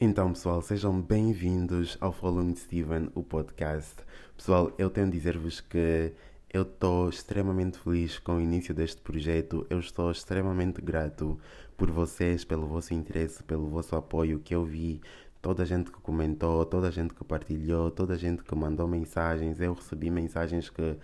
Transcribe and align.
Então, 0.00 0.32
pessoal, 0.32 0.62
sejam 0.62 1.00
bem-vindos 1.00 1.98
ao 2.00 2.12
Following 2.12 2.54
Steven, 2.54 3.10
o 3.16 3.22
podcast. 3.24 3.96
Pessoal, 4.36 4.70
eu 4.78 4.88
tenho 4.88 5.08
a 5.08 5.10
dizer-vos 5.10 5.60
que 5.60 6.12
eu 6.52 6.62
estou 6.62 7.08
extremamente 7.08 7.80
feliz 7.80 8.16
com 8.16 8.36
o 8.36 8.40
início 8.40 8.72
deste 8.72 9.02
projeto. 9.02 9.66
Eu 9.68 9.80
estou 9.80 10.12
extremamente 10.12 10.80
grato 10.80 11.36
por 11.76 11.90
vocês, 11.90 12.44
pelo 12.44 12.68
vosso 12.68 12.94
interesse, 12.94 13.42
pelo 13.42 13.68
vosso 13.68 13.96
apoio 13.96 14.38
que 14.38 14.54
eu 14.54 14.64
vi. 14.64 15.00
Toda 15.42 15.64
a 15.64 15.66
gente 15.66 15.90
que 15.90 16.00
comentou, 16.00 16.64
toda 16.64 16.86
a 16.86 16.92
gente 16.92 17.12
que 17.12 17.24
partilhou, 17.24 17.90
toda 17.90 18.14
a 18.14 18.16
gente 18.16 18.44
que 18.44 18.54
mandou 18.54 18.86
mensagens. 18.86 19.60
Eu 19.60 19.72
recebi 19.74 20.10
mensagens 20.10 20.70
que 20.70 20.96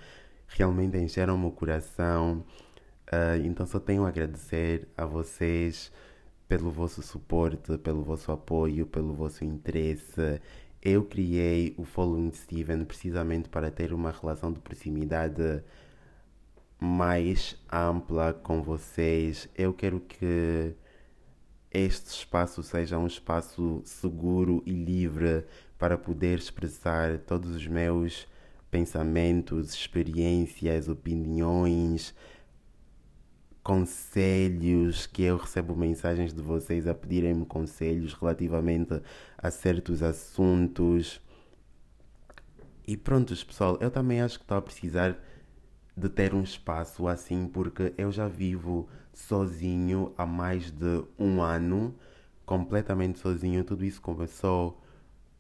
realmente 0.47 0.97
encheram 0.99 1.35
o 1.35 1.39
meu 1.39 1.51
coração. 1.51 2.45
Uh, 3.09 3.45
então, 3.45 3.67
só 3.67 3.81
tenho 3.81 4.05
a 4.05 4.09
agradecer 4.09 4.87
a 4.97 5.05
vocês 5.05 5.91
pelo 6.49 6.71
vosso 6.71 7.03
suporte, 7.03 7.77
pelo 7.79 8.03
vosso 8.03 8.31
apoio, 8.33 8.87
pelo 8.87 9.15
vosso 9.15 9.45
interesse. 9.45 10.41
Eu 10.83 11.05
criei 11.05 11.75
o 11.79 11.85
Following 11.85 12.33
Steven 12.33 12.85
precisamente 12.85 13.49
para 13.49 13.71
ter 13.71 13.93
uma 13.93 14.11
relação 14.11 14.53
de 14.53 14.61
proximidade 14.61 15.63
mais 16.79 17.57
ampla 17.73 18.33
com 18.35 18.63
vocês. 18.63 19.49
Eu 19.57 19.73
quero 19.73 20.01
que 20.01 20.75
este 21.71 22.11
espaço 22.11 22.63
seja 22.63 22.99
um 22.99 23.07
espaço 23.07 23.83
seguro 23.85 24.63
e 24.67 24.73
livre 24.73 25.45
para 25.79 25.99
poder 25.99 26.39
expressar 26.39 27.19
todos 27.21 27.51
os 27.51 27.67
meus 27.67 28.29
pensamentos, 28.71 29.73
experiências, 29.73 30.89
opiniões, 30.89 32.15
conselhos, 33.65 35.07
que 35.07 35.23
eu 35.23 35.39
recebo 35.39 35.75
mensagens 35.75 36.35
de 36.35 36.43
vocês 36.43 36.87
a 36.87 36.95
pedirem-me 36.95 37.47
conselhos 37.47 38.13
relativamente 38.13 39.01
a 39.39 39.51
certos 39.51 40.03
assuntos. 40.03 41.19
E 42.87 42.95
pronto, 42.95 43.35
pessoal, 43.47 43.79
eu 43.81 43.91
também 43.91 44.21
acho 44.21 44.39
que 44.39 44.45
estou 44.45 44.59
a 44.59 44.63
precisar 44.63 45.19
de 45.97 46.09
ter 46.11 46.35
um 46.35 46.43
espaço 46.43 47.09
assim, 47.09 47.49
porque 47.49 47.95
eu 47.97 48.13
já 48.13 48.29
vivo 48.29 48.87
sozinho 49.15 50.13
há 50.19 50.27
mais 50.27 50.71
de 50.71 51.03
um 51.19 51.41
ano, 51.41 51.95
completamente 52.45 53.19
sozinho. 53.19 53.65
Tudo 53.65 53.83
isso 53.83 54.03
começou 54.03 54.79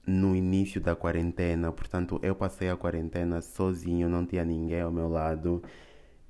no 0.06 0.34
início 0.34 0.80
da 0.80 0.96
quarentena, 0.96 1.70
portanto, 1.70 2.18
eu 2.22 2.34
passei 2.34 2.70
a 2.70 2.76
quarentena 2.76 3.42
sozinho, 3.42 4.08
não 4.08 4.24
tinha 4.24 4.44
ninguém 4.44 4.80
ao 4.80 4.92
meu 4.92 5.08
lado 5.08 5.62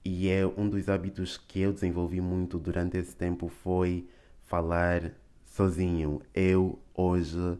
e 0.04 0.28
é 0.28 0.46
um 0.46 0.68
dos 0.68 0.88
hábitos 0.88 1.38
que 1.38 1.60
eu 1.60 1.72
desenvolvi 1.72 2.20
muito 2.20 2.58
durante 2.58 2.98
esse 2.98 3.16
tempo 3.16 3.48
foi 3.48 4.06
falar 4.44 5.12
sozinho. 5.46 6.20
Eu 6.34 6.78
hoje 6.94 7.58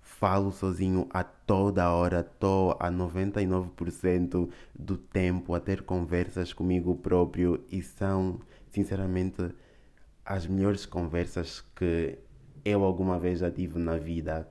falo 0.00 0.50
sozinho 0.50 1.06
a 1.10 1.22
toda 1.22 1.90
hora, 1.92 2.20
estou 2.20 2.76
a 2.80 2.90
99% 2.90 4.48
do 4.74 4.96
tempo 4.96 5.54
a 5.54 5.60
ter 5.60 5.82
conversas 5.82 6.52
comigo 6.52 6.96
próprio 6.96 7.62
e 7.70 7.82
são, 7.82 8.40
sinceramente, 8.70 9.54
as 10.24 10.46
melhores 10.46 10.86
conversas 10.86 11.60
que 11.74 12.18
eu 12.64 12.84
alguma 12.84 13.18
vez 13.18 13.40
já 13.40 13.50
tive 13.50 13.78
na 13.78 13.98
vida. 13.98 14.48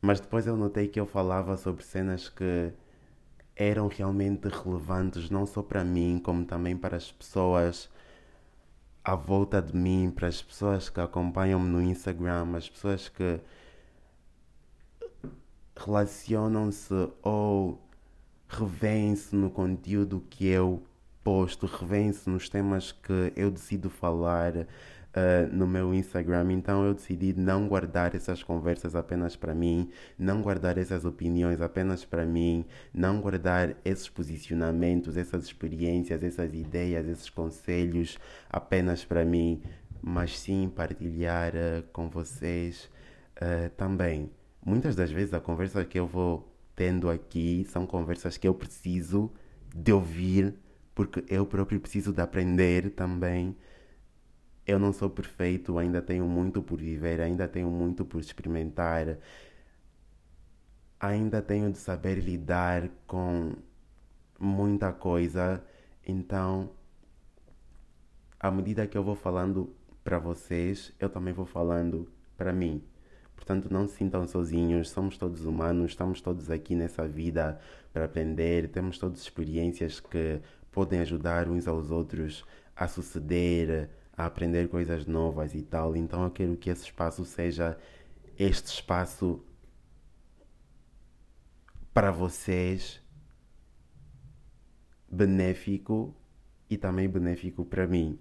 Mas 0.00 0.20
depois 0.20 0.46
eu 0.46 0.56
notei 0.56 0.86
que 0.86 1.00
eu 1.00 1.06
falava 1.06 1.56
sobre 1.56 1.82
cenas 1.82 2.28
que 2.28 2.72
eram 3.56 3.88
realmente 3.88 4.48
relevantes 4.48 5.30
não 5.30 5.46
só 5.46 5.62
para 5.62 5.84
mim, 5.84 6.20
como 6.22 6.44
também 6.44 6.76
para 6.76 6.96
as 6.96 7.10
pessoas 7.10 7.88
à 9.04 9.14
volta 9.14 9.60
de 9.60 9.76
mim, 9.76 10.10
para 10.14 10.28
as 10.28 10.42
pessoas 10.42 10.88
que 10.88 11.00
acompanham-me 11.00 11.68
no 11.68 11.82
Instagram, 11.82 12.56
as 12.56 12.68
pessoas 12.68 13.08
que 13.08 13.40
relacionam-se 15.76 16.94
ou 17.22 17.80
revêem-se 18.48 19.34
no 19.36 19.50
conteúdo 19.50 20.24
que 20.30 20.46
eu 20.46 20.82
posto, 21.22 21.66
revêem-se 21.66 22.28
nos 22.28 22.48
temas 22.48 22.92
que 22.92 23.32
eu 23.36 23.50
decido 23.50 23.90
falar 23.90 24.66
uh, 25.14 25.54
no 25.54 25.66
meu 25.66 25.94
Instagram. 25.94 26.52
Então 26.52 26.84
eu 26.84 26.94
decidi 26.94 27.32
não 27.32 27.68
guardar 27.68 28.14
essas 28.14 28.42
conversas 28.42 28.94
apenas 28.94 29.36
para 29.36 29.54
mim, 29.54 29.90
não 30.18 30.42
guardar 30.42 30.76
essas 30.78 31.04
opiniões 31.04 31.60
apenas 31.60 32.04
para 32.04 32.24
mim, 32.24 32.64
não 32.92 33.20
guardar 33.20 33.76
esses 33.84 34.08
posicionamentos, 34.08 35.16
essas 35.16 35.44
experiências, 35.44 36.22
essas 36.22 36.52
ideias, 36.52 37.06
esses 37.06 37.30
conselhos 37.30 38.18
apenas 38.50 39.04
para 39.04 39.24
mim, 39.24 39.62
mas 40.02 40.38
sim 40.38 40.70
partilhar 40.74 41.52
uh, 41.54 41.82
com 41.92 42.08
vocês 42.08 42.90
uh, 43.36 43.70
também. 43.76 44.30
Muitas 44.64 44.96
das 44.96 45.10
vezes 45.10 45.34
a 45.34 45.40
conversa 45.40 45.84
que 45.84 45.98
eu 45.98 46.06
vou 46.06 46.50
tendo 46.74 47.08
aqui 47.08 47.64
são 47.68 47.86
conversas 47.86 48.36
que 48.36 48.48
eu 48.48 48.54
preciso 48.54 49.30
de 49.74 49.92
ouvir 49.92 50.54
porque 50.94 51.24
eu 51.28 51.44
próprio 51.44 51.80
preciso 51.80 52.12
de 52.12 52.20
aprender 52.20 52.90
também 52.90 53.56
eu 54.66 54.78
não 54.78 54.92
sou 54.92 55.10
perfeito, 55.10 55.78
ainda 55.78 56.00
tenho 56.00 56.26
muito 56.26 56.62
por 56.62 56.78
viver, 56.80 57.20
ainda 57.20 57.46
tenho 57.46 57.70
muito 57.70 58.04
por 58.04 58.20
experimentar, 58.20 59.18
ainda 60.98 61.42
tenho 61.42 61.70
de 61.70 61.78
saber 61.78 62.18
lidar 62.18 62.88
com 63.06 63.52
muita 64.38 64.92
coisa. 64.92 65.62
Então, 66.06 66.70
à 68.40 68.50
medida 68.50 68.86
que 68.86 68.96
eu 68.96 69.02
vou 69.02 69.14
falando 69.14 69.74
para 70.02 70.18
vocês, 70.18 70.92
eu 70.98 71.08
também 71.08 71.34
vou 71.34 71.46
falando 71.46 72.08
para 72.36 72.52
mim. 72.52 72.82
Portanto, 73.36 73.68
não 73.70 73.86
se 73.86 73.96
sintam 73.96 74.26
sozinhos, 74.26 74.90
somos 74.90 75.18
todos 75.18 75.44
humanos, 75.44 75.90
estamos 75.90 76.20
todos 76.20 76.50
aqui 76.50 76.74
nessa 76.74 77.06
vida 77.06 77.60
para 77.92 78.06
aprender, 78.06 78.68
temos 78.70 78.98
todas 78.98 79.20
experiências 79.20 80.00
que 80.00 80.40
podem 80.70 81.00
ajudar 81.00 81.48
uns 81.48 81.68
aos 81.68 81.90
outros 81.90 82.44
a 82.74 82.88
suceder, 82.88 83.90
a 84.16 84.26
aprender 84.26 84.68
coisas 84.68 85.06
novas 85.06 85.54
e 85.54 85.62
tal. 85.62 85.96
Então 85.96 86.24
eu 86.24 86.30
quero 86.30 86.56
que 86.56 86.70
esse 86.70 86.84
espaço 86.84 87.24
seja 87.24 87.78
este 88.38 88.66
espaço 88.66 89.44
para 91.92 92.10
vocês 92.10 93.00
benéfico 95.10 96.14
e 96.68 96.76
também 96.76 97.08
benéfico 97.08 97.64
para 97.64 97.86
mim. 97.86 98.18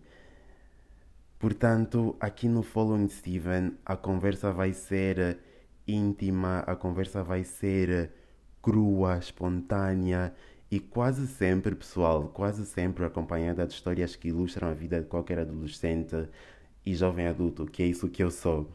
Portanto, 1.39 2.15
aqui 2.19 2.47
no 2.47 2.63
Following 2.63 3.09
Steven, 3.09 3.77
a 3.85 3.97
conversa 3.97 4.51
vai 4.53 4.71
ser 4.71 5.39
íntima, 5.87 6.59
a 6.59 6.75
conversa 6.75 7.23
vai 7.23 7.43
ser 7.43 8.13
crua, 8.61 9.17
espontânea 9.17 10.33
e 10.73 10.79
quase 10.79 11.27
sempre, 11.27 11.75
pessoal, 11.75 12.29
quase 12.29 12.65
sempre 12.65 13.05
acompanhada 13.05 13.63
de 13.67 13.73
histórias 13.73 14.15
que 14.15 14.29
ilustram 14.29 14.69
a 14.69 14.73
vida 14.73 14.99
de 14.99 15.05
qualquer 15.05 15.37
adolescente 15.37 16.27
e 16.83 16.95
jovem 16.95 17.27
adulto, 17.27 17.67
que 17.67 17.83
é 17.83 17.85
isso 17.85 18.09
que 18.09 18.23
eu 18.23 18.31
sou. 18.31 18.67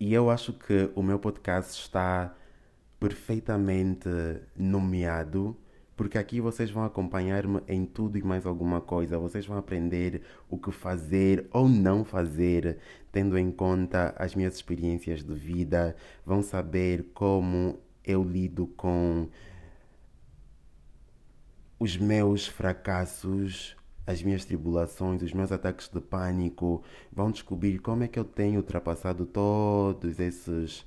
E 0.00 0.12
eu 0.12 0.28
acho 0.28 0.52
que 0.52 0.90
o 0.96 1.04
meu 1.04 1.20
podcast 1.20 1.80
está 1.80 2.34
perfeitamente 2.98 4.08
nomeado, 4.56 5.56
porque 5.96 6.18
aqui 6.18 6.40
vocês 6.40 6.68
vão 6.68 6.82
acompanhar-me 6.82 7.60
em 7.68 7.86
tudo 7.86 8.18
e 8.18 8.22
mais 8.22 8.44
alguma 8.44 8.80
coisa. 8.80 9.20
Vocês 9.20 9.46
vão 9.46 9.56
aprender 9.56 10.22
o 10.48 10.58
que 10.58 10.72
fazer 10.72 11.46
ou 11.52 11.68
não 11.68 12.04
fazer, 12.04 12.78
tendo 13.12 13.38
em 13.38 13.52
conta 13.52 14.12
as 14.18 14.34
minhas 14.34 14.56
experiências 14.56 15.22
de 15.22 15.32
vida. 15.32 15.94
Vão 16.26 16.42
saber 16.42 17.04
como 17.14 17.78
eu 18.04 18.24
lido 18.24 18.66
com 18.66 19.28
os 21.80 21.96
meus 21.96 22.46
fracassos, 22.46 23.74
as 24.06 24.22
minhas 24.22 24.44
tribulações, 24.44 25.22
os 25.22 25.32
meus 25.32 25.50
ataques 25.50 25.88
de 25.88 26.00
pânico, 26.00 26.84
vão 27.10 27.30
descobrir 27.30 27.78
como 27.78 28.04
é 28.04 28.08
que 28.08 28.18
eu 28.18 28.24
tenho 28.24 28.58
ultrapassado 28.58 29.24
todos 29.24 30.20
esses 30.20 30.84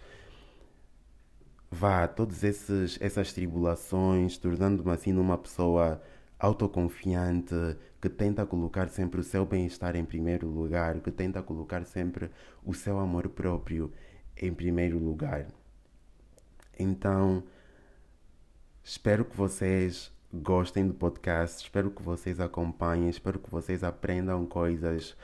vá, 1.72 2.07
todas 2.07 2.44
essas 2.44 3.34
tribulações, 3.34 4.38
tornando-me 4.38 4.92
assim 4.92 5.12
numa 5.12 5.38
pessoa 5.38 6.00
autoconfiante, 6.38 7.56
que 8.00 8.10
tenta 8.10 8.45
colocar 8.45 8.88
sempre 8.90 9.19
o 9.19 9.24
seu 9.24 9.45
bem-estar 9.45 9.95
em 9.95 10.06
primeiro 10.06 10.48
lugar, 10.48 11.00
que 11.00 11.10
tenta 11.10 11.42
colocar 11.42 11.86
sempre 11.86 12.30
o 12.63 12.74
seu 12.74 13.00
amor 13.00 13.30
próprio 13.30 13.92
em 14.38 14.54
primeiro 14.54 15.00
lugar. 15.00 15.48
Então, 16.78 17.44
espero 18.84 19.25
que 19.25 19.36
vocês 19.36 20.12
gostem 20.33 20.88
do 20.88 20.95
podcast, 20.95 21.63
espero 21.63 21.91
que 21.91 22.01
vocês 22.01 22.39
acompanhem, 22.39 23.07
espero 23.07 23.38
que 23.38 23.51
vocês 23.51 23.83
aprendam 23.83 24.45
coisas 24.47 25.15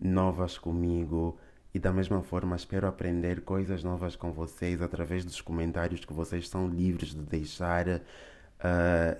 novas 0.00 0.56
comigo 0.56 1.36
e 1.74 1.78
da 1.78 1.92
mesma 1.92 2.22
forma 2.22 2.54
espero 2.54 2.86
aprender 2.86 3.40
coisas 3.40 3.82
novas 3.82 4.14
com 4.14 4.32
vocês 4.32 4.80
através 4.80 5.24
dos 5.24 5.40
comentários 5.40 6.04
que 6.04 6.12
vocês 6.12 6.48
são 6.48 6.68
livres 6.68 7.08
de 7.10 7.22
deixar 7.22 7.88
uh, 7.88 8.00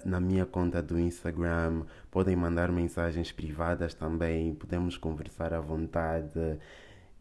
na 0.04 0.20
minha 0.20 0.46
conta 0.46 0.80
do 0.80 1.00
Instagram. 1.00 1.82
Podem 2.12 2.36
mandar 2.36 2.70
mensagens 2.70 3.32
privadas 3.32 3.92
também, 3.92 4.54
podemos 4.54 4.96
conversar 4.96 5.52
à 5.52 5.60
vontade. 5.60 6.58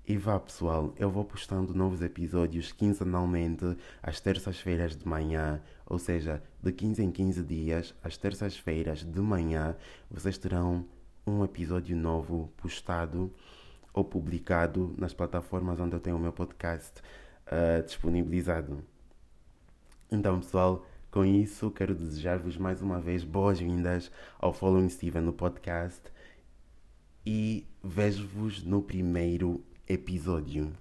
E 0.05 0.17
vá 0.17 0.37
pessoal, 0.37 0.93
eu 0.97 1.09
vou 1.09 1.23
postando 1.23 1.73
novos 1.73 2.01
episódios 2.01 2.73
quinzenalmente 2.73 3.77
às 4.01 4.19
terças-feiras 4.19 4.97
de 4.97 5.07
manhã, 5.07 5.61
ou 5.85 5.97
seja, 5.97 6.43
de 6.61 6.73
15 6.73 7.01
em 7.01 7.09
15 7.09 7.41
dias, 7.43 7.95
às 8.03 8.17
terças-feiras 8.17 9.05
de 9.05 9.21
manhã, 9.21 9.77
vocês 10.11 10.37
terão 10.37 10.85
um 11.25 11.41
episódio 11.41 11.95
novo 11.95 12.51
postado 12.57 13.33
ou 13.93 14.03
publicado 14.03 14.93
nas 14.97 15.13
plataformas 15.13 15.79
onde 15.79 15.95
eu 15.95 16.01
tenho 16.01 16.17
o 16.17 16.19
meu 16.19 16.33
podcast 16.33 16.99
uh, 17.47 17.81
disponibilizado. 17.85 18.83
Então, 20.11 20.41
pessoal, 20.41 20.85
com 21.09 21.23
isso 21.23 21.71
quero 21.71 21.95
desejar-vos 21.95 22.57
mais 22.57 22.81
uma 22.81 22.99
vez 22.99 23.23
boas-vindas 23.23 24.11
ao 24.37 24.51
Following 24.51 24.89
Steven 24.89 25.21
no 25.21 25.31
podcast 25.31 26.01
e 27.25 27.65
vejo-vos 27.81 28.65
no 28.65 28.81
primeiro 28.81 29.63
episódio. 29.87 30.71